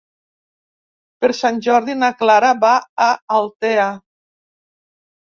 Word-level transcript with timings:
Per 1.25 1.29
Sant 1.41 1.61
Jordi 1.67 1.97
na 2.05 2.11
Clara 2.23 2.51
va 2.65 2.75
a 3.09 3.13
Altea. 3.39 3.89